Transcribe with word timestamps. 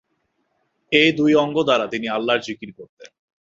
এ 0.91 1.03
দুই 1.17 1.31
অংগ 1.35 1.55
দ্বারা 1.63 1.85
তিনি 1.87 2.07
আল্লাহর 2.07 2.41
যিকির 2.41 2.71
করতেন। 2.77 3.11